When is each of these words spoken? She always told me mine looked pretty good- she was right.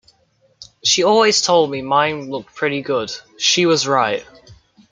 She 0.83 1.03
always 1.03 1.43
told 1.43 1.69
me 1.69 1.83
mine 1.83 2.31
looked 2.31 2.55
pretty 2.55 2.81
good- 2.81 3.11
she 3.37 3.67
was 3.67 3.87
right. 3.87 4.25